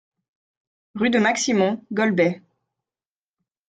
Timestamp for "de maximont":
1.11-1.85